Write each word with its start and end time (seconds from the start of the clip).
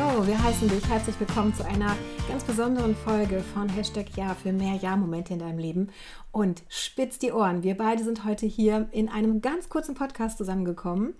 So, 0.00 0.26
wir 0.26 0.42
heißen 0.42 0.66
dich 0.66 0.88
herzlich 0.88 1.20
willkommen 1.20 1.52
zu 1.52 1.62
einer 1.62 1.94
ganz 2.26 2.42
besonderen 2.44 2.96
Folge 2.96 3.40
von 3.52 3.68
Hashtag 3.68 4.06
Ja 4.16 4.34
für 4.34 4.50
mehr 4.50 4.76
Ja-Momente 4.76 5.34
in 5.34 5.40
deinem 5.40 5.58
Leben. 5.58 5.90
Und 6.32 6.62
spitz 6.70 7.18
die 7.18 7.32
Ohren, 7.32 7.62
wir 7.62 7.76
beide 7.76 8.02
sind 8.02 8.24
heute 8.24 8.46
hier 8.46 8.88
in 8.92 9.10
einem 9.10 9.42
ganz 9.42 9.68
kurzen 9.68 9.94
Podcast 9.94 10.38
zusammengekommen, 10.38 11.12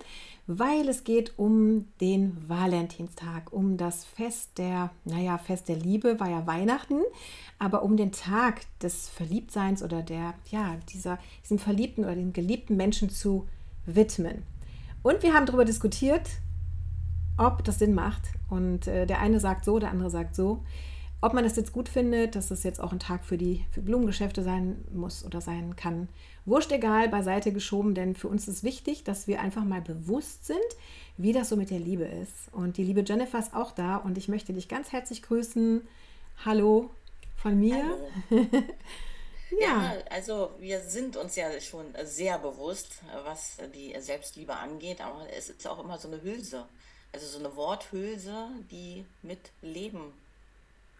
weil 0.47 0.89
es 0.89 1.05
geht 1.05 1.39
um 1.39 1.89
den 2.01 2.39
Valentinstag, 2.49 3.53
um 3.53 3.77
das 3.77 4.07
Fest 4.07 4.53
der, 4.57 4.89
naja, 5.05 5.37
Fest 5.37 5.69
der 5.69 5.77
Liebe, 5.77 6.19
war 6.19 6.31
ja 6.31 6.47
Weihnachten, 6.47 7.03
aber 7.59 7.83
um 7.83 7.99
den 7.99 8.13
Tag 8.13 8.63
des 8.83 9.11
Verliebtseins 9.11 9.83
oder 9.83 10.01
der, 10.01 10.33
ja, 10.51 10.79
dieser, 10.91 11.19
diesem 11.45 11.59
verliebten 11.59 12.05
oder 12.05 12.15
den 12.15 12.33
geliebten 12.33 12.79
Menschen 12.79 13.11
zu 13.11 13.47
widmen. 13.85 14.43
Und 15.03 15.23
wir 15.23 15.35
haben 15.35 15.45
darüber 15.45 15.67
diskutiert, 15.67 16.31
ob 17.41 17.65
das 17.65 17.79
Sinn 17.79 17.95
macht. 17.95 18.23
Und 18.49 18.87
äh, 18.87 19.07
der 19.07 19.21
eine 19.21 19.41
sagt 19.41 19.65
so, 19.65 19.79
der 19.79 19.91
andere 19.91 20.11
sagt 20.11 20.37
so. 20.37 20.63
Ob 21.23 21.35
man 21.35 21.45
das 21.45 21.57
jetzt 21.57 21.73
gut 21.73 21.89
findet, 21.89 22.35
dass 22.35 22.51
es 22.51 22.63
jetzt 22.63 22.81
auch 22.81 22.93
ein 22.93 22.99
Tag 22.99 23.25
für 23.25 23.37
die 23.37 23.67
für 23.73 23.83
Blumengeschäfte 23.83 24.43
sein 24.43 24.83
muss 24.91 25.25
oder 25.25 25.43
sein 25.43 25.77
kann, 25.77 26.09
wurscht 26.47 26.73
egal, 26.73 27.09
beiseite 27.09 27.53
geschoben, 27.53 27.95
denn 27.95 28.15
für 28.15 28.29
uns 28.29 28.49
ist 28.49 28.65
wichtig, 28.65 29.05
dass 29.05 29.27
wir 29.27 29.41
einfach 29.41 29.65
mal 29.65 29.83
bewusst 29.83 30.47
sind, 30.47 30.59
wie 31.19 31.35
das 31.35 31.51
so 31.51 31.57
mit 31.57 31.71
der 31.71 31.79
Liebe 31.79 32.05
ist. 32.05 32.33
Und 32.53 32.79
die 32.79 32.85
liebe 32.85 33.03
Jennifer 33.07 33.39
ist 33.39 33.55
auch 33.55 33.73
da 33.73 33.97
und 33.97 34.17
ich 34.17 34.29
möchte 34.29 34.55
dich 34.55 34.69
ganz 34.69 34.93
herzlich 34.93 35.23
grüßen. 35.23 35.87
Hallo 36.45 36.91
von 37.37 37.59
mir. 37.59 37.85
Hallo. 38.31 38.47
ja. 39.61 39.83
ja, 39.83 39.95
also 40.09 40.53
wir 40.59 40.81
sind 40.81 41.19
uns 41.19 41.37
ja 41.37 41.61
schon 41.61 41.85
sehr 42.05 42.39
bewusst, 42.39 43.01
was 43.25 43.59
die 43.75 43.95
Selbstliebe 44.01 44.55
angeht, 44.55 45.03
aber 45.03 45.27
es 45.37 45.51
ist 45.51 45.67
auch 45.67 45.85
immer 45.85 45.99
so 45.99 46.09
eine 46.09 46.23
Hülse. 46.23 46.65
Also 47.13 47.27
so 47.27 47.39
eine 47.39 47.55
Worthülse, 47.57 48.49
die 48.71 49.05
mit 49.23 49.51
Leben 49.63 50.13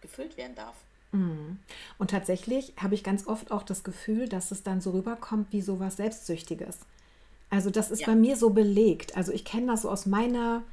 gefüllt 0.01 0.37
werden 0.37 0.55
darf. 0.55 0.75
Mhm. 1.11 1.59
Und 1.97 2.11
tatsächlich 2.11 2.73
habe 2.77 2.95
ich 2.95 3.03
ganz 3.03 3.27
oft 3.27 3.51
auch 3.51 3.63
das 3.63 3.83
Gefühl, 3.83 4.27
dass 4.27 4.51
es 4.51 4.63
dann 4.63 4.81
so 4.81 4.91
rüberkommt 4.91 5.47
wie 5.51 5.61
so 5.61 5.79
was 5.79 5.97
Selbstsüchtiges. 5.97 6.79
Also 7.49 7.69
das 7.69 7.91
ist 7.91 8.01
ja. 8.01 8.07
bei 8.07 8.15
mir 8.15 8.37
so 8.37 8.51
belegt. 8.51 9.15
Also 9.17 9.31
ich 9.31 9.45
kenne 9.45 9.67
das 9.67 9.83
so 9.83 9.89
aus 9.89 10.05
meiner 10.05 10.63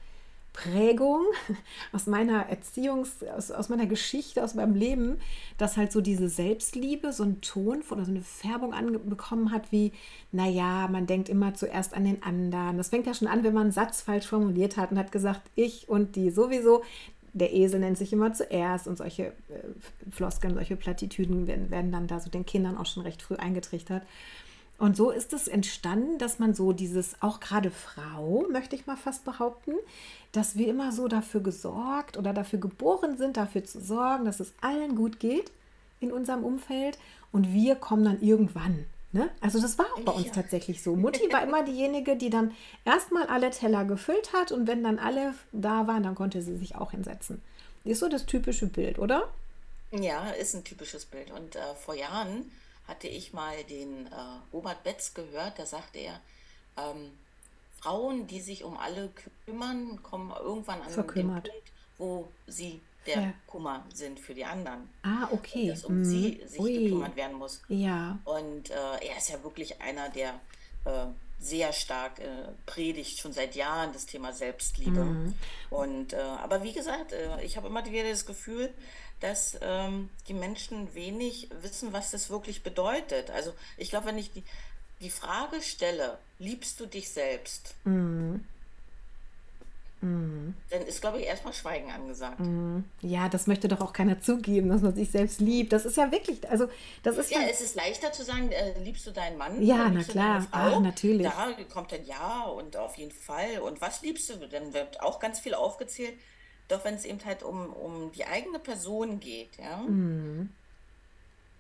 Prägung, 0.58 1.24
aus 1.92 2.06
meiner 2.06 2.46
Erziehungs-, 2.50 3.24
aus, 3.36 3.50
aus 3.52 3.68
meiner 3.68 3.86
Geschichte, 3.86 4.42
aus 4.42 4.54
meinem 4.54 4.74
Leben, 4.74 5.18
dass 5.56 5.76
halt 5.76 5.92
so 5.92 6.00
diese 6.00 6.28
Selbstliebe 6.28 7.12
so 7.12 7.22
einen 7.22 7.40
Ton 7.40 7.82
oder 7.90 8.04
so 8.04 8.10
eine 8.10 8.22
Färbung 8.22 8.74
anbekommen 8.74 9.52
hat, 9.52 9.70
wie, 9.70 9.92
naja, 10.32 10.88
man 10.88 11.06
denkt 11.06 11.28
immer 11.28 11.54
zuerst 11.54 11.94
an 11.94 12.04
den 12.04 12.22
anderen. 12.24 12.76
Das 12.76 12.88
fängt 12.88 13.06
ja 13.06 13.14
schon 13.14 13.28
an, 13.28 13.44
wenn 13.44 13.54
man 13.54 13.64
einen 13.64 13.72
Satz 13.72 14.02
falsch 14.02 14.26
formuliert 14.26 14.76
hat 14.76 14.90
und 14.90 14.98
hat 14.98 15.12
gesagt, 15.12 15.42
ich 15.54 15.88
und 15.88 16.16
die 16.16 16.30
sowieso. 16.30 16.82
Der 17.34 17.54
Esel 17.54 17.78
nennt 17.78 17.98
sich 17.98 18.12
immer 18.12 18.32
zuerst 18.32 18.88
und 18.88 18.98
solche 18.98 19.26
äh, 19.26 20.10
Floskeln, 20.10 20.54
solche 20.54 20.76
Plattitüden 20.76 21.46
werden, 21.46 21.70
werden 21.70 21.92
dann 21.92 22.08
da 22.08 22.18
so 22.18 22.30
den 22.30 22.46
Kindern 22.46 22.76
auch 22.76 22.86
schon 22.86 23.04
recht 23.04 23.22
früh 23.22 23.36
eingetrichtert. 23.36 24.02
Und 24.78 24.96
so 24.96 25.10
ist 25.10 25.32
es 25.32 25.48
entstanden, 25.48 26.18
dass 26.18 26.38
man 26.38 26.54
so 26.54 26.72
dieses, 26.72 27.20
auch 27.20 27.40
gerade 27.40 27.72
Frau, 27.72 28.46
möchte 28.50 28.76
ich 28.76 28.86
mal 28.86 28.96
fast 28.96 29.24
behaupten, 29.24 29.72
dass 30.30 30.56
wir 30.56 30.68
immer 30.68 30.92
so 30.92 31.08
dafür 31.08 31.40
gesorgt 31.40 32.16
oder 32.16 32.32
dafür 32.32 32.60
geboren 32.60 33.18
sind, 33.18 33.36
dafür 33.36 33.64
zu 33.64 33.80
sorgen, 33.80 34.24
dass 34.24 34.38
es 34.38 34.52
allen 34.60 34.94
gut 34.94 35.18
geht 35.18 35.50
in 35.98 36.12
unserem 36.12 36.44
Umfeld 36.44 36.96
und 37.32 37.52
wir 37.52 37.74
kommen 37.74 38.04
dann 38.04 38.22
irgendwann. 38.22 38.84
Ne? 39.10 39.30
Also 39.40 39.60
das 39.60 39.78
war 39.78 39.86
auch 39.94 40.00
bei 40.00 40.12
uns 40.12 40.26
ja. 40.26 40.32
tatsächlich 40.32 40.82
so. 40.82 40.94
Mutti 40.94 41.32
war 41.32 41.42
immer 41.42 41.64
diejenige, 41.64 42.14
die 42.14 42.30
dann 42.30 42.52
erstmal 42.84 43.26
alle 43.26 43.50
Teller 43.50 43.84
gefüllt 43.84 44.32
hat 44.32 44.53
und 44.53 44.69
wenn 44.69 44.84
dann 44.84 44.98
alle 45.00 45.34
da 45.50 45.88
waren, 45.88 46.04
dann 46.04 46.14
konnte 46.14 46.41
sie 46.41 46.56
sich 46.56 46.76
auch 46.76 46.92
hinsetzen. 46.92 47.42
Ist 47.84 48.00
so 48.00 48.08
das 48.08 48.26
typische 48.26 48.66
Bild, 48.66 48.98
oder? 48.98 49.28
Ja, 49.91 50.30
ist 50.30 50.54
ein 50.54 50.62
typisches 50.62 51.06
Bild. 51.06 51.30
Und 51.30 51.56
äh, 51.56 51.74
vor 51.74 51.94
Jahren 51.94 52.50
hatte 52.88 53.06
ich 53.06 53.32
mal 53.32 53.62
den 53.65 54.06
äh, 54.06 54.10
Robert 54.53 54.82
Betz 54.82 55.15
gehört, 55.15 55.59
da 55.59 55.66
sagte 55.66 55.99
er, 55.99 56.21
ähm, 56.76 57.12
Frauen, 57.81 58.26
die 58.26 58.41
sich 58.41 58.65
um 58.65 58.76
alle 58.76 59.10
kümmern, 59.44 60.03
kommen 60.03 60.32
irgendwann 60.32 60.82
an 60.82 60.91
Verkümmert. 60.91 61.47
den 61.47 61.53
Punkt, 61.53 61.72
wo 61.98 62.28
sie 62.47 62.81
der 63.06 63.22
ja. 63.22 63.34
Kummer 63.47 63.84
sind 63.94 64.19
für 64.19 64.34
die 64.34 64.44
anderen. 64.44 64.88
Ah, 65.03 65.28
okay. 65.31 65.69
Dass 65.69 65.84
um 65.84 65.98
mhm. 65.98 66.04
sie 66.04 66.43
sich 66.47 66.60
Ui. 66.60 66.84
gekümmert 66.84 67.16
werden 67.16 67.37
muss. 67.37 67.62
Ja. 67.69 68.19
Und 68.25 68.71
äh, 68.71 69.06
er 69.06 69.16
ist 69.16 69.28
ja 69.28 69.43
wirklich 69.43 69.81
einer, 69.81 70.09
der 70.09 70.41
äh, 70.84 71.06
sehr 71.41 71.72
stark 71.72 72.19
äh, 72.19 72.49
predigt, 72.66 73.19
schon 73.19 73.32
seit 73.32 73.54
Jahren 73.54 73.93
das 73.93 74.06
Thema 74.06 74.32
Selbstliebe. 74.32 75.04
Mhm. 75.04 75.34
Und 75.71 76.12
äh, 76.12 76.16
aber 76.16 76.62
wie 76.62 76.72
gesagt, 76.72 77.12
äh, 77.12 77.43
ich 77.43 77.56
habe 77.56 77.69
immer 77.69 77.84
wieder 77.84 78.09
das 78.09 78.26
Gefühl, 78.26 78.72
dass 79.21 79.59
ähm, 79.60 80.10
die 80.28 80.34
Menschen 80.34 80.94
wenig 80.94 81.48
wissen, 81.62 81.93
was 81.93 82.10
das 82.10 82.31
wirklich 82.31 82.62
bedeutet. 82.62 83.31
Also 83.31 83.53
ich 83.77 83.91
glaube, 83.91 84.06
wenn 84.06 84.19
ich 84.19 84.32
die, 84.32 84.44
die 85.00 85.10
Frage 85.10 85.62
stelle, 85.62 86.19
liebst 86.38 86.81
du 86.81 86.87
dich 86.87 87.10
selbst? 87.10 87.75
Mhm. 87.84 88.44
Mhm. 90.00 90.54
Dann 90.70 90.82
ist, 90.82 91.00
glaube 91.00 91.19
ich, 91.20 91.26
erstmal 91.26 91.53
Schweigen 91.53 91.91
angesagt. 91.91 92.41
Mhm. 92.41 92.84
Ja, 93.00 93.28
das 93.28 93.47
möchte 93.47 93.69
doch 93.69 93.81
auch 93.81 93.92
keiner 93.92 94.20
zugeben, 94.20 94.69
dass 94.69 94.82
man 94.82 94.94
sich 94.94 95.10
selbst 95.10 95.41
liebt. 95.41 95.72
Das 95.72 95.84
ist 95.84 95.97
ja 95.97 96.12
wirklich, 96.12 96.48
also 96.48 96.69
das 97.03 97.19
ist 97.19 97.31
ja. 97.31 97.41
Ja, 97.41 97.48
es 97.48 97.60
ist 97.60 97.75
leichter 97.75 98.12
zu 98.12 98.25
sagen, 98.25 98.50
äh, 98.53 98.78
liebst 98.82 99.06
du 99.06 99.10
deinen 99.10 99.38
Mann? 99.38 99.60
Ja, 99.62 99.88
na 99.88 100.04
klar, 100.04 100.47
Ach, 100.50 100.81
natürlich. 100.81 101.26
Da 101.26 101.53
kommt 101.72 101.92
dann 101.92 102.04
ja 102.04 102.44
und 102.44 102.76
auf 102.76 102.97
jeden 102.97 103.12
Fall. 103.12 103.59
Und 103.60 103.81
was 103.81 104.03
liebst 104.03 104.31
du? 104.31 104.36
Dann 104.48 104.72
wird 104.72 105.00
auch 105.03 105.19
ganz 105.19 105.41
viel 105.41 105.54
aufgezählt. 105.54 106.15
Doch 106.69 106.84
wenn 106.84 106.94
es 106.94 107.04
eben 107.04 107.25
halt 107.25 107.42
um, 107.42 107.72
um 107.72 108.12
die 108.12 108.26
eigene 108.26 108.59
Person 108.59 109.20
geht, 109.20 109.56
ja. 109.59 109.78
Mhm. 109.78 110.50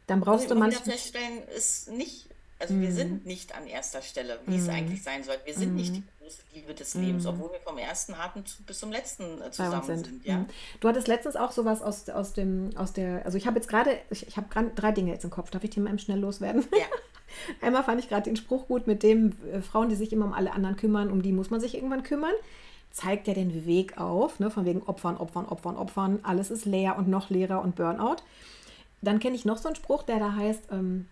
Dann 0.06 0.20
brauchst 0.20 0.50
du 0.50 0.54
manchmal. 0.54 0.96
feststellen, 0.96 1.42
ist 1.48 1.90
nicht, 1.90 2.28
also 2.58 2.74
mhm. 2.74 2.82
wir 2.82 2.92
sind 2.92 3.26
nicht 3.26 3.54
an 3.54 3.66
erster 3.66 4.02
Stelle, 4.02 4.40
wie 4.46 4.56
mhm. 4.56 4.62
es 4.62 4.68
eigentlich 4.68 5.02
sein 5.02 5.22
sollte. 5.22 5.46
Wir 5.46 5.54
sind 5.54 5.76
nicht 5.76 5.92
mhm. 5.92 5.94
die 5.96 6.24
große 6.24 6.42
Liebe 6.54 6.74
des 6.74 6.94
Lebens, 6.94 7.22
mhm. 7.24 7.30
obwohl 7.30 7.52
wir 7.52 7.60
vom 7.60 7.78
ersten 7.78 8.14
Atemzug 8.14 8.66
bis 8.66 8.80
zum 8.80 8.90
letzten 8.90 9.40
äh, 9.40 9.50
zusammen 9.50 9.84
sind. 9.84 10.06
sind. 10.06 10.26
ja? 10.26 10.38
Mhm. 10.38 10.46
Du 10.80 10.88
hattest 10.88 11.06
letztens 11.06 11.36
auch 11.36 11.52
sowas 11.52 11.82
aus, 11.82 12.08
aus 12.08 12.32
dem, 12.32 12.70
aus 12.76 12.92
der, 12.92 13.24
also 13.24 13.38
ich 13.38 13.46
habe 13.46 13.56
jetzt 13.56 13.68
gerade, 13.68 13.98
ich, 14.10 14.26
ich 14.26 14.36
habe 14.36 14.48
gerade 14.48 14.70
drei 14.74 14.90
Dinge 14.90 15.12
jetzt 15.12 15.24
im 15.24 15.30
Kopf. 15.30 15.50
Darf 15.50 15.62
ich 15.62 15.70
die 15.70 15.80
mal 15.80 15.90
eben 15.90 15.98
schnell 16.00 16.18
loswerden? 16.18 16.64
Ja. 16.72 16.86
Einmal 17.66 17.84
fand 17.84 18.00
ich 18.00 18.08
gerade 18.08 18.24
den 18.24 18.36
Spruch 18.36 18.66
gut 18.66 18.88
mit 18.88 19.04
dem, 19.04 19.36
äh, 19.52 19.60
Frauen, 19.60 19.88
die 19.88 19.96
sich 19.96 20.12
immer 20.12 20.26
um 20.26 20.32
alle 20.32 20.52
anderen 20.52 20.76
kümmern, 20.76 21.12
um 21.12 21.22
die 21.22 21.32
muss 21.32 21.50
man 21.50 21.60
sich 21.60 21.74
irgendwann 21.74 22.02
kümmern 22.02 22.34
zeigt 22.90 23.28
ja 23.28 23.34
den 23.34 23.66
Weg 23.66 23.98
auf, 23.98 24.40
ne, 24.40 24.50
von 24.50 24.64
wegen 24.64 24.82
Opfern, 24.82 25.18
Opfern, 25.18 25.46
Opfern, 25.46 25.76
Opfern, 25.76 26.20
alles 26.22 26.50
ist 26.50 26.64
leer 26.64 26.96
und 26.96 27.06
noch 27.06 27.30
leerer 27.30 27.62
und 27.62 27.76
Burnout. 27.76 28.16
Dann 29.02 29.20
kenne 29.20 29.36
ich 29.36 29.44
noch 29.44 29.58
so 29.58 29.68
einen 29.68 29.76
Spruch, 29.76 30.02
der 30.02 30.18
da 30.18 30.34
heißt, 30.34 30.72
ähm, 30.72 31.06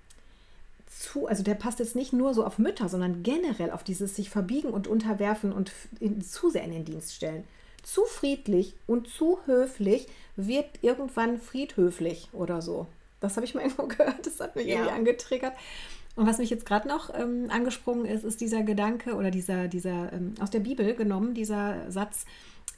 zu, 0.87 1.27
also 1.27 1.43
der 1.43 1.55
passt 1.55 1.79
jetzt 1.79 1.97
nicht 1.97 2.13
nur 2.13 2.35
so 2.35 2.45
auf 2.45 2.59
Mütter, 2.59 2.89
sondern 2.89 3.23
generell 3.23 3.71
auf 3.71 3.85
dieses 3.85 4.17
sich 4.17 4.31
verbiegen 4.31 4.71
und 4.71 4.87
unterwerfen 4.87 5.53
und 5.53 5.73
in, 6.01 6.23
zu 6.23 6.51
sehr 6.51 6.65
in 6.65 6.73
den 6.73 6.85
Dienst 6.85 7.15
stellen. 7.15 7.45
Zu 7.83 8.05
friedlich 8.05 8.75
und 8.87 9.09
zu 9.09 9.39
höflich 9.47 10.07
wird 10.37 10.67
irgendwann 10.83 11.39
friedhöflich 11.39 12.29
oder 12.33 12.63
so. 12.63 12.87
Das 13.21 13.37
habe 13.37 13.47
ich 13.47 13.55
mal 13.55 13.61
irgendwo 13.65 13.87
gehört, 13.87 14.27
das 14.27 14.41
hat 14.41 14.57
mich 14.57 14.67
ja. 14.67 14.77
irgendwie 14.77 14.95
angetriggert. 14.95 15.55
Und 16.17 16.27
was 16.27 16.39
mich 16.39 16.51
jetzt 16.51 16.67
gerade 16.67 16.89
noch 16.89 17.11
ähm, 17.15 17.47
angesprungen 17.51 18.07
ist, 18.07 18.25
ist 18.25 18.41
dieser 18.41 18.63
Gedanke 18.63 19.15
oder 19.15 19.31
dieser, 19.31 19.69
dieser 19.69 20.13
ähm, 20.13 20.35
aus 20.41 20.51
der 20.51 20.61
Bibel 20.61 20.95
genommen, 20.95 21.35
dieser 21.35 21.91
Satz, 21.91 22.25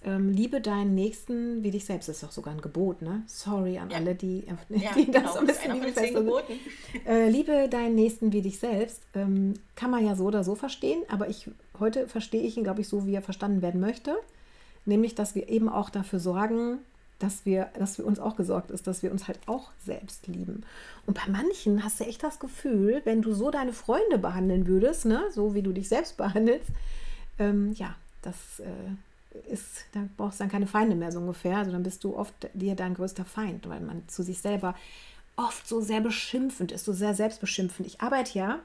ähm, 0.05 0.29
liebe 0.29 0.61
deinen 0.61 0.95
Nächsten 0.95 1.63
wie 1.63 1.71
dich 1.71 1.85
selbst. 1.85 2.09
Das 2.09 2.17
ist 2.17 2.23
doch 2.23 2.33
sogar 2.33 2.55
ein 2.55 2.61
Gebot, 2.61 3.03
ne? 3.03 3.23
Sorry 3.27 3.79
an 3.79 3.91
ja. 3.91 3.97
alle, 3.99 4.15
die, 4.15 4.45
äh, 4.47 4.79
ja, 4.79 4.91
die 4.97 5.11
das 5.11 5.23
genau, 5.23 5.33
so 5.33 5.39
ein 5.39 5.47
bisschen 5.47 5.73
bibelfest 5.73 6.13
sind. 6.13 6.31
Äh, 7.07 7.29
liebe 7.29 7.69
deinen 7.69 7.95
Nächsten 7.95 8.33
wie 8.33 8.43
dich 8.43 8.59
selbst. 8.59 9.03
Ähm, 9.15 9.55
kann 9.77 9.91
man 9.91 10.05
ja 10.05 10.15
so 10.15 10.25
oder 10.25 10.45
so 10.45 10.55
verstehen, 10.55 11.03
aber 11.09 11.29
ich 11.29 11.51
heute 11.79 12.09
verstehe 12.09 12.43
ich 12.43 12.57
ihn, 12.57 12.65
glaube 12.65 12.81
ich, 12.81 12.89
so, 12.89 13.07
wie 13.07 13.15
er 13.15 13.23
verstanden 13.23 13.63
werden 13.63 13.81
möchte. 13.81 14.17
Nämlich, 14.85 15.15
dass 15.15 15.35
wir 15.35 15.49
eben 15.49 15.69
auch 15.69 15.91
dafür 15.91 16.19
sorgen, 16.19 16.79
dass 17.19 17.45
wir, 17.45 17.71
dass 17.79 17.97
für 17.97 18.05
uns 18.05 18.21
auch 18.21 18.37
gesorgt 18.37 18.71
ist, 18.71 18.87
dass 18.87 19.03
wir 19.03 19.11
uns 19.11 19.27
halt 19.27 19.41
auch 19.47 19.71
selbst 19.85 20.27
lieben. 20.27 20.65
Und 21.07 21.15
bei 21.15 21.31
manchen 21.31 21.83
hast 21.83 21.99
du 22.01 22.05
echt 22.05 22.23
das 22.23 22.39
Gefühl, 22.39 23.03
wenn 23.05 23.23
du 23.23 23.33
so 23.33 23.51
deine 23.51 23.73
Freunde 23.73 24.19
behandeln 24.19 24.67
würdest, 24.67 25.05
ne, 25.05 25.25
so 25.33 25.55
wie 25.55 25.63
du 25.63 25.73
dich 25.73 25.89
selbst 25.89 26.17
behandelst, 26.17 26.71
ähm, 27.39 27.73
ja, 27.73 27.97
das 28.23 28.61
äh, 28.61 29.53
ist, 29.53 29.87
da 29.93 30.01
brauchst 30.17 30.39
du 30.39 30.45
dann 30.45 30.51
keine 30.51 30.67
Feinde 30.67 30.97
mehr 30.97 31.13
so 31.13 31.19
ungefähr. 31.19 31.59
Also 31.59 31.73
dann 31.73 31.83
bist 31.83 32.05
du 32.05 32.17
oft 32.17 32.35
dir 32.55 32.75
dein 32.75 32.95
größter 32.95 33.25
Feind, 33.25 33.69
weil 33.69 33.81
man 33.81 34.03
zu 34.09 34.23
sich 34.23 34.41
selber 34.41 34.75
oft 35.37 35.67
so 35.67 35.81
sehr 35.81 36.01
beschimpfend 36.01 36.73
ist, 36.73 36.85
so 36.85 36.93
sehr 36.93 37.15
selbstbeschimpfend. 37.15 37.87
Ich 37.87 38.01
arbeite 38.01 38.39
ja 38.39 38.59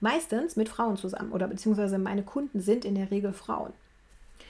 meistens 0.00 0.56
mit 0.56 0.68
Frauen 0.68 0.96
zusammen 0.96 1.32
oder 1.32 1.48
beziehungsweise 1.48 1.98
meine 1.98 2.22
Kunden 2.22 2.60
sind 2.60 2.84
in 2.84 2.94
der 2.94 3.10
Regel 3.10 3.32
Frauen. 3.32 3.72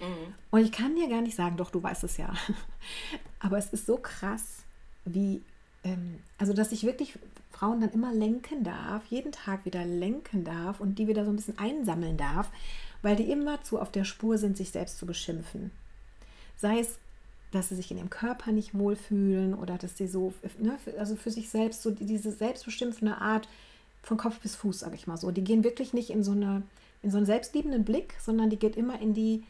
Mhm. 0.00 0.34
Und 0.50 0.60
ich 0.60 0.72
kann 0.72 0.96
dir 0.96 1.08
gar 1.08 1.22
nicht 1.22 1.36
sagen, 1.36 1.56
doch, 1.56 1.70
du 1.70 1.82
weißt 1.82 2.04
es 2.04 2.16
ja. 2.16 2.32
Aber 3.38 3.58
es 3.58 3.72
ist 3.72 3.86
so 3.86 3.96
krass, 3.96 4.58
wie, 5.04 5.42
ähm, 5.84 6.20
also 6.38 6.52
dass 6.52 6.72
ich 6.72 6.84
wirklich 6.84 7.18
Frauen 7.50 7.80
dann 7.80 7.90
immer 7.90 8.12
lenken 8.12 8.64
darf, 8.64 9.04
jeden 9.06 9.32
Tag 9.32 9.64
wieder 9.64 9.84
lenken 9.84 10.44
darf 10.44 10.80
und 10.80 10.98
die 10.98 11.08
wieder 11.08 11.24
so 11.24 11.30
ein 11.30 11.36
bisschen 11.36 11.58
einsammeln 11.58 12.16
darf, 12.16 12.50
weil 13.02 13.16
die 13.16 13.30
immer 13.30 13.62
zu 13.62 13.78
auf 13.78 13.92
der 13.92 14.04
Spur 14.04 14.38
sind, 14.38 14.56
sich 14.56 14.70
selbst 14.70 14.98
zu 14.98 15.06
beschimpfen. 15.06 15.70
Sei 16.56 16.80
es 16.80 16.98
dass 17.50 17.68
sie 17.68 17.76
sich 17.76 17.90
in 17.90 17.98
ihrem 17.98 18.10
Körper 18.10 18.52
nicht 18.52 18.74
wohlfühlen 18.74 19.54
oder 19.54 19.76
dass 19.76 19.96
sie 19.96 20.06
so, 20.06 20.32
ne, 20.58 20.78
also 20.98 21.16
für 21.16 21.30
sich 21.30 21.48
selbst 21.48 21.82
so 21.82 21.90
diese 21.90 22.32
selbstbestimmte 22.32 23.16
Art 23.16 23.48
von 24.02 24.16
Kopf 24.16 24.38
bis 24.40 24.54
Fuß, 24.56 24.80
sage 24.80 24.94
ich 24.94 25.06
mal 25.06 25.16
so. 25.16 25.30
Die 25.30 25.44
gehen 25.44 25.64
wirklich 25.64 25.92
nicht 25.92 26.10
in 26.10 26.22
so 26.22 26.32
eine, 26.32 26.62
in 27.02 27.10
so 27.10 27.16
einen 27.16 27.26
selbstliebenden 27.26 27.84
Blick, 27.84 28.14
sondern 28.20 28.50
die 28.50 28.58
geht 28.58 28.76
immer 28.76 29.00
in 29.00 29.14
die 29.14 29.42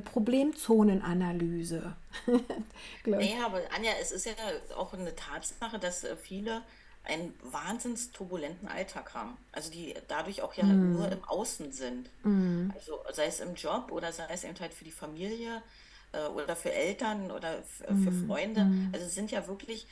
Problemzonenanalyse. 0.00 1.94
naja, 3.06 3.46
aber 3.46 3.60
Anja, 3.74 3.92
es 4.00 4.12
ist 4.12 4.26
ja 4.26 4.32
auch 4.76 4.92
eine 4.92 5.14
Tatsache, 5.14 5.78
dass 5.78 6.04
äh, 6.04 6.16
viele 6.16 6.62
einen 7.04 7.34
wahnsinns 7.42 8.12
turbulenten 8.12 8.68
Alltag 8.68 9.14
haben. 9.14 9.36
Also 9.50 9.70
die 9.70 9.94
dadurch 10.08 10.42
auch 10.42 10.54
ja 10.54 10.64
mm. 10.64 10.92
nur 10.92 11.10
im 11.10 11.24
Außen 11.24 11.72
sind. 11.72 12.08
Mm. 12.22 12.70
Also 12.74 13.00
sei 13.12 13.26
es 13.26 13.40
im 13.40 13.54
Job 13.54 13.90
oder 13.90 14.12
sei 14.12 14.26
es 14.28 14.44
eben 14.44 14.58
halt 14.60 14.72
für 14.72 14.84
die 14.84 14.92
Familie 14.92 15.62
äh, 16.12 16.26
oder 16.28 16.54
für 16.54 16.72
Eltern 16.72 17.32
oder 17.32 17.58
äh, 17.58 17.62
für 17.88 18.12
mm. 18.12 18.26
Freunde. 18.26 18.64
Mm. 18.64 18.90
Also 18.92 19.06
es 19.06 19.14
sind 19.16 19.32
ja 19.32 19.48
wirklich, 19.48 19.88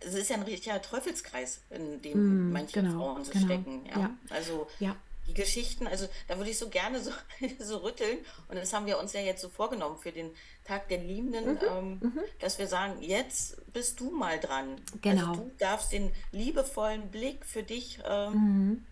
es 0.00 0.14
ist 0.14 0.30
ja 0.30 0.36
ein 0.36 0.42
richtiger 0.42 0.82
Teufelskreis, 0.82 1.60
in 1.70 2.02
dem 2.02 2.48
mm, 2.48 2.52
manche 2.52 2.82
genau, 2.82 2.98
Frauen 2.98 3.24
so 3.24 3.30
genau. 3.30 3.44
stecken. 3.44 3.86
Ja? 3.86 4.00
ja. 4.00 4.10
Also 4.30 4.66
ja 4.80 4.96
die 5.26 5.34
Geschichten, 5.34 5.86
also 5.86 6.08
da 6.28 6.36
würde 6.36 6.50
ich 6.50 6.58
so 6.58 6.68
gerne 6.68 7.00
so, 7.00 7.10
so 7.58 7.78
rütteln. 7.78 8.18
Und 8.48 8.56
das 8.56 8.72
haben 8.72 8.86
wir 8.86 8.98
uns 8.98 9.12
ja 9.12 9.20
jetzt 9.20 9.42
so 9.42 9.48
vorgenommen 9.48 9.96
für 9.98 10.12
den 10.12 10.30
Tag 10.64 10.88
der 10.88 10.98
Liebenden, 10.98 11.54
mhm, 11.54 11.58
ähm, 11.68 12.00
mhm. 12.00 12.20
dass 12.40 12.58
wir 12.58 12.66
sagen, 12.66 13.00
jetzt 13.00 13.60
bist 13.72 14.00
du 14.00 14.10
mal 14.10 14.38
dran. 14.38 14.76
Genau. 15.00 15.30
Also 15.30 15.42
du 15.42 15.50
darfst 15.58 15.92
den 15.92 16.10
liebevollen 16.32 17.10
Blick 17.10 17.44
für 17.44 17.62
dich. 17.62 17.98
Ähm, 18.08 18.32
mhm. 18.32 18.86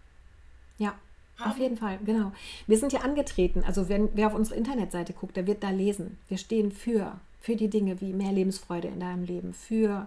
Ja. 0.79 0.95
Haben. 1.39 1.53
Auf 1.53 1.59
jeden 1.59 1.77
Fall, 1.79 1.99
genau. 2.05 2.33
Wir 2.67 2.77
sind 2.77 2.93
ja 2.93 3.01
angetreten, 3.01 3.65
also 3.65 3.89
wenn 3.89 4.11
wer 4.15 4.27
auf 4.27 4.35
unsere 4.35 4.57
Internetseite 4.57 5.15
guckt, 5.15 5.39
der 5.39 5.47
wird 5.47 5.63
da 5.63 5.71
lesen. 5.71 6.19
Wir 6.29 6.37
stehen 6.37 6.71
für, 6.71 7.19
für 7.41 7.57
die 7.57 7.71
Dinge 7.71 7.99
wie 8.03 8.13
mehr 8.13 8.31
Lebensfreude 8.31 8.89
in 8.89 9.01
deinem 9.01 9.25
Leben, 9.25 9.55
für 9.55 10.07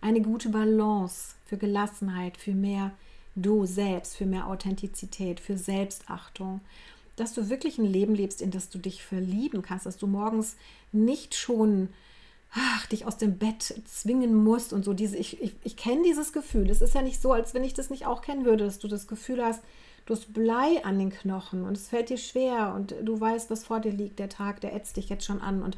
eine 0.00 0.20
gute 0.20 0.50
Balance, 0.50 1.34
für 1.46 1.56
Gelassenheit, 1.56 2.36
für 2.36 2.52
mehr 2.52 2.92
du 3.42 3.66
selbst, 3.66 4.16
für 4.16 4.26
mehr 4.26 4.46
Authentizität, 4.46 5.40
für 5.40 5.56
Selbstachtung, 5.56 6.60
dass 7.16 7.34
du 7.34 7.48
wirklich 7.48 7.78
ein 7.78 7.84
Leben 7.84 8.14
lebst, 8.14 8.40
in 8.40 8.50
das 8.50 8.70
du 8.70 8.78
dich 8.78 9.02
verlieben 9.02 9.62
kannst, 9.62 9.86
dass 9.86 9.96
du 9.96 10.06
morgens 10.06 10.56
nicht 10.92 11.34
schon 11.34 11.88
ach, 12.52 12.86
dich 12.86 13.04
aus 13.04 13.18
dem 13.18 13.38
Bett 13.38 13.82
zwingen 13.84 14.34
musst 14.34 14.72
und 14.72 14.84
so 14.84 14.94
diese 14.94 15.16
ich, 15.16 15.42
ich, 15.42 15.54
ich 15.64 15.76
kenne 15.76 16.02
dieses 16.02 16.32
Gefühl. 16.32 16.70
Es 16.70 16.80
ist 16.80 16.94
ja 16.94 17.02
nicht 17.02 17.20
so, 17.20 17.32
als 17.32 17.54
wenn 17.54 17.64
ich 17.64 17.74
das 17.74 17.90
nicht 17.90 18.06
auch 18.06 18.22
kennen 18.22 18.44
würde, 18.44 18.64
dass 18.64 18.78
du 18.78 18.88
das 18.88 19.06
Gefühl 19.06 19.44
hast, 19.44 19.62
du 20.06 20.14
hast 20.14 20.32
Blei 20.32 20.82
an 20.84 20.98
den 20.98 21.10
Knochen 21.10 21.64
und 21.64 21.76
es 21.76 21.88
fällt 21.88 22.08
dir 22.08 22.16
schwer 22.16 22.72
und 22.74 22.94
du 23.02 23.20
weißt, 23.20 23.50
was 23.50 23.64
vor 23.64 23.80
dir 23.80 23.92
liegt, 23.92 24.18
der 24.18 24.30
Tag, 24.30 24.60
der 24.60 24.74
ätzt 24.74 24.96
dich 24.96 25.08
jetzt 25.08 25.24
schon 25.24 25.42
an 25.42 25.62
und 25.62 25.76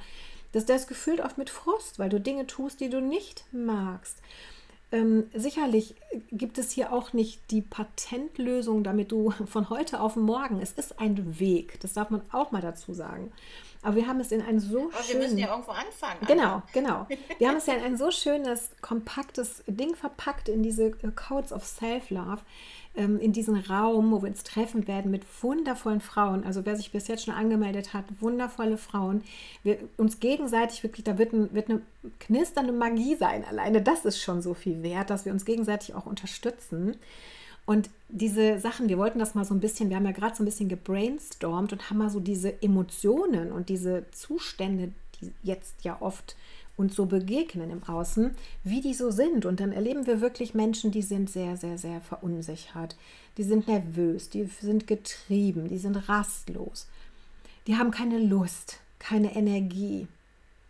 das, 0.52 0.66
das 0.66 0.86
gefühlt 0.86 1.20
oft 1.20 1.38
mit 1.38 1.50
Frust, 1.50 1.98
weil 1.98 2.08
du 2.08 2.20
Dinge 2.20 2.46
tust, 2.46 2.80
die 2.80 2.90
du 2.90 3.00
nicht 3.00 3.44
magst. 3.52 4.18
Ähm, 4.92 5.25
sicherlich 5.34 5.94
gibt 6.32 6.58
es 6.58 6.72
hier 6.72 6.92
auch 6.92 7.12
nicht 7.12 7.50
die 7.50 7.62
Patentlösung, 7.62 8.82
damit 8.82 9.12
du 9.12 9.31
von 9.46 9.70
heute 9.70 10.00
auf 10.00 10.16
morgen, 10.16 10.60
es 10.60 10.72
ist 10.72 10.98
ein 10.98 11.38
Weg, 11.38 11.78
das 11.81 11.92
darf 11.92 12.10
man 12.10 12.22
auch 12.32 12.50
mal 12.50 12.62
dazu 12.62 12.92
sagen. 12.92 13.31
Aber 13.82 13.96
wir 13.96 14.06
haben 14.06 14.20
es 14.20 14.30
in 14.30 14.42
ein 14.42 14.60
so 14.60 14.90
Aber 14.92 15.02
schön, 15.02 15.14
wir 15.14 15.26
müssen 15.26 15.38
ja 15.38 15.50
irgendwo 15.50 15.72
anfangen. 15.72 16.20
Genau, 16.26 16.62
genau. 16.72 17.06
Wir 17.38 17.48
haben 17.48 17.56
es 17.56 17.66
ja 17.66 17.74
in 17.74 17.82
ein 17.82 17.96
so 17.96 18.10
schönes, 18.10 18.70
kompaktes 18.82 19.62
Ding 19.66 19.94
verpackt 19.94 20.50
in 20.50 20.62
diese 20.62 20.88
äh, 20.88 21.10
Codes 21.14 21.50
of 21.50 21.64
Self-Love 21.64 22.42
ähm, 22.96 23.18
in 23.20 23.32
diesen 23.32 23.56
Raum, 23.56 24.10
wo 24.10 24.22
wir 24.22 24.28
uns 24.28 24.42
treffen 24.42 24.86
werden 24.88 25.10
mit 25.10 25.22
wundervollen 25.42 26.00
Frauen. 26.00 26.44
Also 26.44 26.66
wer 26.66 26.76
sich 26.76 26.92
bis 26.92 27.08
jetzt 27.08 27.24
schon 27.24 27.34
angemeldet 27.34 27.94
hat, 27.94 28.04
wundervolle 28.20 28.76
Frauen. 28.76 29.22
Wir 29.62 29.78
uns 29.96 30.20
gegenseitig 30.20 30.82
wirklich, 30.82 31.04
da 31.04 31.16
wird, 31.16 31.32
ein, 31.32 31.54
wird 31.54 31.70
eine 31.70 31.82
knisternde 32.18 32.72
Magie 32.72 33.14
sein. 33.16 33.44
Alleine 33.44 33.80
das 33.80 34.04
ist 34.04 34.20
schon 34.20 34.42
so 34.42 34.54
viel 34.54 34.82
wert, 34.82 35.10
dass 35.10 35.24
wir 35.24 35.32
uns 35.32 35.44
gegenseitig 35.44 35.94
auch 35.94 36.06
unterstützen. 36.06 36.96
Und 37.66 37.90
diese 38.08 38.58
Sachen, 38.58 38.88
wir 38.88 38.98
wollten 38.98 39.18
das 39.18 39.34
mal 39.34 39.44
so 39.44 39.54
ein 39.54 39.60
bisschen, 39.60 39.90
wir 39.90 39.96
haben 39.96 40.06
ja 40.06 40.12
gerade 40.12 40.34
so 40.34 40.42
ein 40.42 40.46
bisschen 40.46 40.68
gebrainstormt 40.68 41.72
und 41.72 41.88
haben 41.88 41.98
mal 41.98 42.10
so 42.10 42.20
diese 42.20 42.62
Emotionen 42.62 43.52
und 43.52 43.68
diese 43.68 44.04
Zustände, 44.10 44.92
die 45.20 45.32
jetzt 45.42 45.84
ja 45.84 45.96
oft 46.00 46.36
und 46.76 46.94
so 46.94 47.06
begegnen 47.06 47.70
im 47.70 47.82
Außen, 47.84 48.34
wie 48.64 48.80
die 48.80 48.94
so 48.94 49.10
sind. 49.10 49.44
Und 49.44 49.60
dann 49.60 49.72
erleben 49.72 50.06
wir 50.06 50.20
wirklich 50.20 50.54
Menschen, 50.54 50.90
die 50.90 51.02
sind 51.02 51.28
sehr, 51.30 51.56
sehr, 51.56 51.76
sehr 51.76 52.00
verunsichert. 52.00 52.96
Die 53.36 53.42
sind 53.42 53.68
nervös, 53.68 54.30
die 54.30 54.44
sind 54.44 54.86
getrieben, 54.86 55.68
die 55.68 55.78
sind 55.78 56.08
rastlos. 56.08 56.88
Die 57.66 57.76
haben 57.76 57.90
keine 57.90 58.18
Lust, 58.18 58.80
keine 58.98 59.36
Energie, 59.36 60.08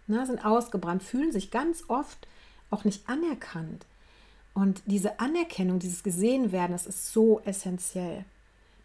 ne, 0.09 0.27
sind 0.27 0.45
ausgebrannt, 0.45 1.03
fühlen 1.03 1.33
sich 1.33 1.51
ganz 1.51 1.85
oft 1.89 2.27
auch 2.71 2.85
nicht 2.85 3.09
anerkannt. 3.09 3.87
Und 4.55 4.83
diese 4.87 5.21
Anerkennung, 5.21 5.79
dieses 5.79 6.03
Gesehenwerden, 6.03 6.73
das 6.73 6.87
ist 6.87 7.13
so 7.13 7.41
essentiell. 7.45 8.25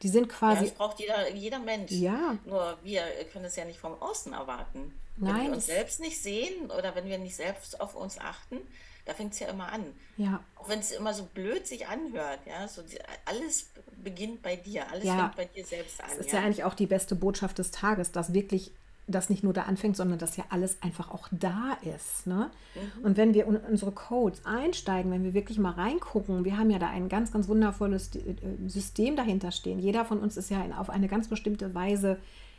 Die 0.01 0.09
sind 0.09 0.29
quasi. 0.29 0.63
Ja, 0.63 0.69
das 0.69 0.77
braucht 0.77 0.99
jeder, 0.99 1.33
jeder 1.33 1.59
Mensch. 1.59 1.91
Ja. 1.91 2.37
Nur 2.45 2.77
wir 2.83 3.03
können 3.31 3.45
es 3.45 3.55
ja 3.55 3.65
nicht 3.65 3.79
vom 3.79 3.99
Außen 4.01 4.33
erwarten. 4.33 4.93
Wenn 5.17 5.31
Nein. 5.31 5.47
wir 5.47 5.53
uns 5.53 5.65
selbst 5.65 5.99
nicht 5.99 6.21
sehen 6.21 6.69
oder 6.71 6.93
wenn 6.95 7.05
wir 7.05 7.17
nicht 7.17 7.35
selbst 7.35 7.79
auf 7.79 7.95
uns 7.95 8.19
achten, 8.19 8.57
da 9.05 9.13
fängt 9.13 9.33
es 9.33 9.39
ja 9.39 9.47
immer 9.47 9.71
an. 9.71 9.93
Ja. 10.17 10.43
Auch 10.55 10.67
wenn 10.67 10.79
es 10.79 10.91
immer 10.91 11.13
so 11.13 11.23
blöd 11.25 11.65
sich 11.65 11.87
anhört, 11.87 12.39
ja, 12.45 12.67
so 12.67 12.81
die, 12.81 12.97
alles 13.23 13.67
beginnt 14.03 14.41
bei 14.41 14.55
dir, 14.55 14.89
alles 14.91 15.05
ja. 15.05 15.17
fängt 15.17 15.35
bei 15.35 15.45
dir 15.45 15.65
selbst 15.65 16.01
an. 16.01 16.09
Das 16.09 16.25
ist 16.25 16.31
ja. 16.33 16.39
ja 16.39 16.45
eigentlich 16.45 16.63
auch 16.63 16.73
die 16.73 16.87
beste 16.87 17.15
Botschaft 17.15 17.57
des 17.59 17.71
Tages, 17.71 18.11
dass 18.11 18.33
wirklich 18.33 18.71
das 19.07 19.29
nicht 19.29 19.43
nur 19.43 19.53
da 19.53 19.63
anfängt, 19.63 19.95
sondern 19.95 20.17
dass 20.17 20.37
ja 20.37 20.45
alles 20.49 20.81
einfach 20.81 21.11
auch 21.11 21.27
da 21.31 21.77
ist. 21.83 22.25
Ne? 22.25 22.49
Mhm. 22.75 23.05
Und 23.05 23.17
wenn 23.17 23.33
wir 23.33 23.45
in 23.45 23.57
unsere 23.57 23.91
Codes 23.91 24.45
einsteigen, 24.45 25.11
wenn 25.11 25.23
wir 25.23 25.33
wirklich 25.33 25.59
mal 25.59 25.71
reingucken, 25.71 26.43
wir 26.43 26.57
haben 26.57 26.71
ja 26.71 26.79
da 26.79 26.89
ein 26.89 27.07
ganz, 27.07 27.31
ganz 27.31 27.47
wundervolles 27.47 28.15
äh, 28.15 28.35
System 28.67 29.15
dahinter 29.15 29.51
stehen. 29.51 29.79
Jeder 29.79 30.05
von 30.05 30.19
uns 30.19 30.37
ist 30.37 30.49
ja 30.49 30.63
auf 30.77 30.89
eine 30.89 31.07
ganz 31.07 31.27
bestimmte 31.27 31.75
Weise 31.75 32.17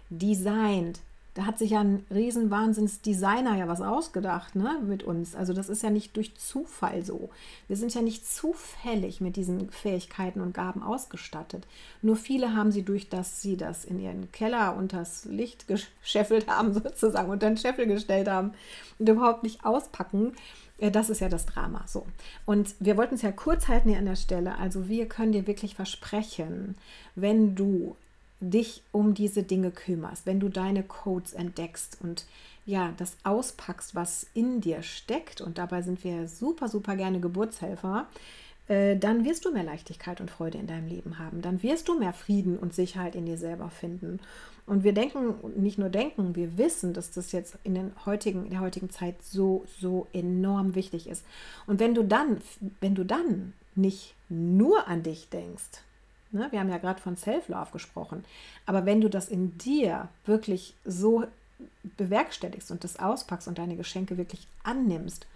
designt 0.08 1.00
da 1.36 1.44
hat 1.44 1.58
sich 1.58 1.72
ja 1.72 1.80
ein 1.80 2.06
riesen 2.10 2.50
Wahnsinnsdesigner 2.50 3.58
ja 3.58 3.68
was 3.68 3.82
ausgedacht, 3.82 4.56
ne, 4.56 4.80
mit 4.82 5.02
uns. 5.02 5.34
Also 5.34 5.52
das 5.52 5.68
ist 5.68 5.82
ja 5.82 5.90
nicht 5.90 6.16
durch 6.16 6.34
Zufall 6.34 7.04
so. 7.04 7.28
Wir 7.68 7.76
sind 7.76 7.92
ja 7.94 8.00
nicht 8.00 8.26
zufällig 8.26 9.20
mit 9.20 9.36
diesen 9.36 9.70
Fähigkeiten 9.70 10.40
und 10.40 10.54
Gaben 10.54 10.82
ausgestattet. 10.82 11.66
Nur 12.00 12.16
viele 12.16 12.54
haben 12.54 12.72
sie 12.72 12.84
durch, 12.84 13.10
dass 13.10 13.42
sie 13.42 13.58
das 13.58 13.84
in 13.84 14.00
ihren 14.00 14.32
Keller 14.32 14.76
unters 14.78 15.26
Licht 15.26 15.66
gescheffelt 15.68 16.48
haben, 16.48 16.72
sozusagen, 16.82 17.28
unter 17.28 17.48
den 17.48 17.58
Scheffel 17.58 17.86
gestellt 17.86 18.28
haben 18.28 18.52
und 18.98 19.06
überhaupt 19.06 19.42
nicht 19.42 19.62
auspacken. 19.66 20.32
Äh, 20.78 20.90
das 20.90 21.10
ist 21.10 21.20
ja 21.20 21.28
das 21.28 21.44
Drama. 21.44 21.84
So. 21.86 22.06
Und 22.46 22.74
wir 22.80 22.96
wollten 22.96 23.16
es 23.16 23.22
ja 23.22 23.30
kurz 23.30 23.68
halten 23.68 23.90
hier 23.90 23.98
an 23.98 24.06
der 24.06 24.16
Stelle. 24.16 24.56
Also 24.56 24.88
wir 24.88 25.06
können 25.06 25.32
dir 25.32 25.46
wirklich 25.46 25.74
versprechen, 25.74 26.76
wenn 27.14 27.54
du 27.54 27.94
dich 28.40 28.82
um 28.92 29.14
diese 29.14 29.42
Dinge 29.42 29.70
kümmerst, 29.70 30.26
wenn 30.26 30.40
du 30.40 30.48
deine 30.48 30.82
Codes 30.82 31.32
entdeckst 31.32 31.98
und 32.02 32.26
ja, 32.66 32.92
das 32.96 33.16
auspackst, 33.22 33.94
was 33.94 34.26
in 34.34 34.60
dir 34.60 34.82
steckt, 34.82 35.40
und 35.40 35.56
dabei 35.56 35.82
sind 35.82 36.02
wir 36.02 36.26
super, 36.26 36.68
super 36.68 36.96
gerne 36.96 37.20
Geburtshelfer, 37.20 38.08
äh, 38.68 38.96
dann 38.96 39.24
wirst 39.24 39.44
du 39.44 39.52
mehr 39.52 39.62
Leichtigkeit 39.62 40.20
und 40.20 40.30
Freude 40.30 40.58
in 40.58 40.66
deinem 40.66 40.88
Leben 40.88 41.18
haben. 41.18 41.42
Dann 41.42 41.62
wirst 41.62 41.88
du 41.88 41.98
mehr 41.98 42.12
Frieden 42.12 42.58
und 42.58 42.74
Sicherheit 42.74 43.14
in 43.14 43.24
dir 43.24 43.38
selber 43.38 43.70
finden. 43.70 44.18
Und 44.66 44.82
wir 44.82 44.92
denken, 44.92 45.34
nicht 45.54 45.78
nur 45.78 45.90
denken, 45.90 46.34
wir 46.34 46.58
wissen, 46.58 46.92
dass 46.92 47.12
das 47.12 47.30
jetzt 47.30 47.56
in, 47.62 47.74
den 47.74 47.92
heutigen, 48.04 48.50
der 48.50 48.60
heutigen 48.60 48.90
Zeit 48.90 49.22
so, 49.22 49.64
so 49.80 50.08
enorm 50.12 50.74
wichtig 50.74 51.08
ist. 51.08 51.24
Und 51.68 51.78
wenn 51.78 51.94
du 51.94 52.02
dann, 52.02 52.38
wenn 52.80 52.96
du 52.96 53.04
dann 53.04 53.52
nicht 53.76 54.14
nur 54.28 54.88
an 54.88 55.04
dich 55.04 55.28
denkst, 55.28 55.82
Ne? 56.30 56.48
Wir 56.50 56.60
haben 56.60 56.70
ja 56.70 56.78
gerade 56.78 57.00
von 57.00 57.16
Self-Love 57.16 57.72
gesprochen. 57.72 58.24
Aber 58.66 58.86
wenn 58.86 59.00
du 59.00 59.08
das 59.08 59.28
in 59.28 59.56
dir 59.58 60.08
wirklich 60.24 60.74
so 60.84 61.24
bewerkstelligst 61.96 62.70
und 62.70 62.84
das 62.84 62.98
auspackst 62.98 63.48
und 63.48 63.58
deine 63.58 63.76
Geschenke 63.76 64.16
wirklich 64.16 64.46
annimmst, 64.62 65.26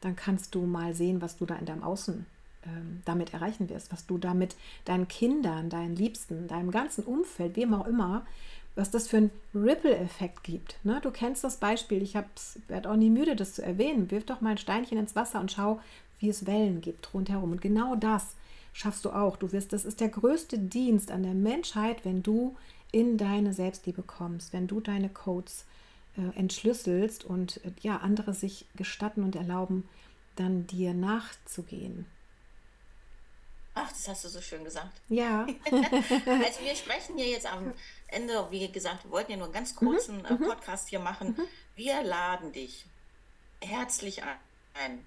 dann 0.00 0.16
kannst 0.16 0.54
du 0.54 0.62
mal 0.62 0.94
sehen, 0.94 1.22
was 1.22 1.36
du 1.36 1.46
da 1.46 1.54
in 1.54 1.66
deinem 1.66 1.82
Außen 1.84 2.26
ähm, 2.66 3.02
damit 3.04 3.32
erreichen 3.32 3.68
wirst, 3.68 3.92
was 3.92 4.06
du 4.06 4.18
damit 4.18 4.56
deinen 4.84 5.08
Kindern, 5.08 5.70
deinen 5.70 5.96
Liebsten, 5.96 6.48
deinem 6.48 6.70
ganzen 6.70 7.04
Umfeld, 7.04 7.56
wem 7.56 7.74
auch 7.74 7.86
immer, 7.86 8.26
was 8.74 8.90
das 8.90 9.08
für 9.08 9.18
einen 9.18 9.30
Ripple-Effekt 9.54 10.44
gibt. 10.44 10.76
Ne? 10.82 11.00
Du 11.02 11.10
kennst 11.10 11.44
das 11.44 11.58
Beispiel, 11.58 12.02
ich 12.02 12.14
werde 12.68 12.90
auch 12.90 12.96
nie 12.96 13.10
müde, 13.10 13.36
das 13.36 13.54
zu 13.54 13.62
erwähnen. 13.62 14.10
Wirf 14.10 14.24
doch 14.24 14.40
mal 14.40 14.50
ein 14.50 14.58
Steinchen 14.58 14.98
ins 14.98 15.14
Wasser 15.14 15.40
und 15.40 15.52
schau, 15.52 15.80
wie 16.20 16.28
es 16.28 16.46
Wellen 16.46 16.80
gibt 16.80 17.12
rundherum. 17.12 17.52
Und 17.52 17.60
genau 17.60 17.96
das 17.96 18.34
schaffst 18.72 19.04
du 19.04 19.10
auch. 19.10 19.36
Du 19.36 19.52
wirst, 19.52 19.72
das 19.72 19.84
ist 19.84 20.00
der 20.00 20.08
größte 20.08 20.58
Dienst 20.58 21.10
an 21.10 21.22
der 21.22 21.34
Menschheit, 21.34 22.04
wenn 22.04 22.22
du 22.22 22.56
in 22.90 23.16
deine 23.18 23.54
Selbstliebe 23.54 24.02
kommst, 24.02 24.52
wenn 24.52 24.66
du 24.66 24.80
deine 24.80 25.08
Codes 25.08 25.64
äh, 26.16 26.38
entschlüsselst 26.38 27.24
und 27.24 27.64
äh, 27.64 27.72
ja, 27.80 27.98
andere 27.98 28.34
sich 28.34 28.66
gestatten 28.76 29.22
und 29.22 29.34
erlauben, 29.34 29.88
dann 30.36 30.66
dir 30.66 30.94
nachzugehen. 30.94 32.06
Ach, 33.74 33.88
das 33.88 34.06
hast 34.06 34.24
du 34.24 34.28
so 34.28 34.42
schön 34.42 34.64
gesagt. 34.64 35.00
Ja. 35.08 35.46
also 35.70 36.60
wir 36.62 36.74
sprechen 36.76 37.16
hier 37.16 37.28
jetzt 37.28 37.50
am 37.50 37.72
Ende, 38.08 38.46
wie 38.50 38.70
gesagt, 38.70 39.04
wir 39.04 39.10
wollten 39.10 39.32
ja 39.32 39.38
nur 39.38 39.46
einen 39.46 39.54
ganz 39.54 39.74
kurzen 39.74 40.18
mhm, 40.18 40.24
äh, 40.26 40.34
mhm. 40.34 40.48
Podcast 40.48 40.88
hier 40.88 41.00
machen. 41.00 41.28
Mhm. 41.28 41.44
Wir 41.76 42.02
laden 42.02 42.52
dich 42.52 42.84
herzlich 43.62 44.22
ein 44.74 45.04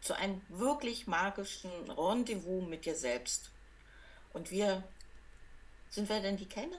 zu 0.00 0.16
einem 0.16 0.40
wirklich 0.48 1.06
magischen 1.06 1.70
Rendezvous 1.90 2.66
mit 2.66 2.84
dir 2.84 2.94
selbst. 2.94 3.50
Und 4.32 4.50
wir 4.50 4.82
sind 5.90 6.08
wir 6.08 6.20
denn 6.20 6.36
die 6.36 6.46
Kellnerin? 6.46 6.78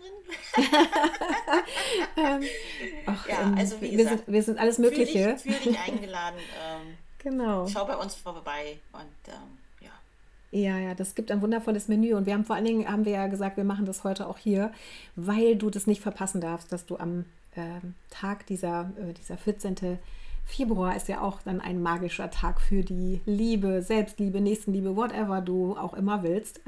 ähm, 2.17 2.43
ach, 3.05 3.27
ja, 3.27 3.41
ähm, 3.41 3.55
also 3.57 3.81
wie 3.81 3.91
wir, 3.91 3.97
gesagt, 3.97 4.25
sind, 4.25 4.33
wir 4.33 4.43
sind 4.43 4.57
alles 4.57 4.77
Mögliche. 4.77 5.37
Fühl 5.37 5.51
dich, 5.51 5.61
fühl 5.61 5.73
dich 5.73 5.79
eingeladen. 5.79 6.39
Ähm, 6.39 6.97
genau. 7.19 7.67
Schau 7.67 7.85
bei 7.85 7.97
uns 7.97 8.15
vorbei 8.15 8.79
und 8.93 9.27
ähm, 9.27 9.57
ja. 9.81 9.91
Ja, 10.51 10.79
ja, 10.79 10.95
das 10.95 11.13
gibt 11.13 11.29
ein 11.29 11.41
wundervolles 11.41 11.89
Menü 11.89 12.13
und 12.15 12.25
wir 12.25 12.33
haben 12.33 12.45
vor 12.45 12.55
allen 12.55 12.65
Dingen, 12.65 12.89
haben 12.89 13.03
wir 13.03 13.11
ja 13.11 13.27
gesagt, 13.27 13.57
wir 13.57 13.65
machen 13.65 13.85
das 13.85 14.05
heute 14.05 14.27
auch 14.27 14.37
hier, 14.37 14.71
weil 15.17 15.57
du 15.57 15.69
das 15.69 15.87
nicht 15.87 16.01
verpassen 16.01 16.39
darfst, 16.39 16.71
dass 16.71 16.85
du 16.85 16.97
am 16.97 17.25
ähm, 17.57 17.95
Tag 18.09 18.45
dieser, 18.47 18.91
äh, 18.97 19.11
dieser 19.11 19.37
14. 19.37 19.99
Februar 20.51 20.97
ist 20.97 21.07
ja 21.07 21.21
auch 21.21 21.41
dann 21.41 21.61
ein 21.61 21.81
magischer 21.81 22.29
Tag 22.29 22.59
für 22.59 22.83
die 22.83 23.21
Liebe, 23.25 23.81
Selbstliebe, 23.81 24.41
Nächstenliebe, 24.41 24.97
whatever 24.97 25.39
du 25.39 25.77
auch 25.77 25.93
immer 25.93 26.23
willst. 26.23 26.59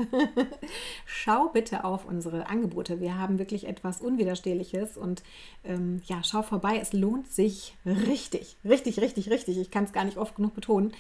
schau 1.05 1.49
bitte 1.49 1.83
auf 1.83 2.05
unsere 2.05 2.47
Angebote. 2.47 3.01
Wir 3.01 3.17
haben 3.17 3.39
wirklich 3.39 3.67
etwas 3.67 3.99
Unwiderstehliches 3.99 4.95
und 4.95 5.21
ähm, 5.65 6.01
ja, 6.05 6.23
schau 6.23 6.43
vorbei. 6.43 6.79
Es 6.81 6.93
lohnt 6.93 7.29
sich 7.29 7.75
richtig, 7.85 8.55
richtig, 8.63 9.01
richtig, 9.01 9.29
richtig. 9.29 9.57
Ich 9.57 9.69
kann 9.69 9.83
es 9.83 9.91
gar 9.91 10.05
nicht 10.05 10.17
oft 10.17 10.37
genug 10.37 10.53
betonen. 10.53 10.93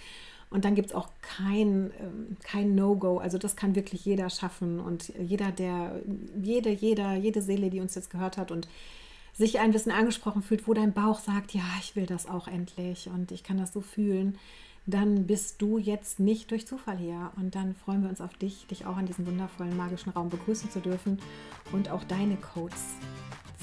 Und 0.49 0.65
dann 0.65 0.75
gibt 0.75 0.89
es 0.89 0.95
auch 0.95 1.07
kein, 1.21 1.91
ähm, 2.01 2.37
kein 2.43 2.75
No-Go. 2.75 3.17
Also 3.17 3.37
das 3.37 3.55
kann 3.55 3.75
wirklich 3.75 4.03
jeder 4.03 4.29
schaffen 4.29 4.81
und 4.81 5.13
jeder, 5.17 5.51
der, 5.51 6.01
jede, 6.39 6.69
jeder, 6.69 7.15
jede 7.15 7.41
Seele, 7.41 7.69
die 7.69 7.79
uns 7.79 7.95
jetzt 7.95 8.09
gehört 8.09 8.37
hat 8.37 8.51
und 8.51 8.67
sich 9.33 9.59
ein 9.59 9.71
bisschen 9.71 9.91
angesprochen 9.91 10.43
fühlt, 10.43 10.67
wo 10.67 10.73
dein 10.73 10.93
Bauch 10.93 11.19
sagt, 11.19 11.53
ja, 11.53 11.63
ich 11.81 11.95
will 11.95 12.05
das 12.05 12.27
auch 12.27 12.47
endlich 12.47 13.07
und 13.07 13.31
ich 13.31 13.43
kann 13.43 13.57
das 13.57 13.73
so 13.73 13.81
fühlen, 13.81 14.37
dann 14.85 15.27
bist 15.27 15.61
du 15.61 15.77
jetzt 15.77 16.19
nicht 16.19 16.51
durch 16.51 16.67
Zufall 16.67 16.97
hier. 16.97 17.31
Und 17.37 17.55
dann 17.55 17.73
freuen 17.73 18.03
wir 18.03 18.09
uns 18.09 18.21
auf 18.21 18.33
dich, 18.33 18.67
dich 18.67 18.85
auch 18.85 18.97
in 18.97 19.05
diesem 19.05 19.25
wundervollen 19.25 19.77
magischen 19.77 20.11
Raum 20.11 20.29
begrüßen 20.29 20.69
zu 20.69 20.81
dürfen 20.81 21.19
und 21.71 21.89
auch 21.89 22.03
deine 22.03 22.35
Codes 22.37 22.95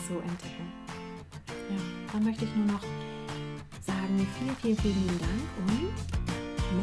zu 0.07 0.15
entdecken. 0.15 0.73
Ja, 1.49 1.77
dann 2.13 2.25
möchte 2.25 2.45
ich 2.45 2.57
nur 2.57 2.67
noch 2.67 2.83
sagen, 3.83 4.27
vielen, 4.39 4.57
vielen, 4.57 4.77
vielen 4.79 5.07
lieben 5.07 5.19
Dank 5.19 5.43
und 5.59 5.93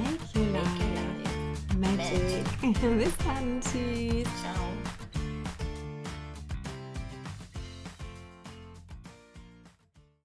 make 0.03 0.39
your 0.39 0.51
life 0.53 0.98
magic. 1.77 2.44
magic. 2.62 2.98
Bis 2.98 3.17
dann, 3.17 3.60
tschüss. 3.62 4.27
Ciao. 4.41 5.07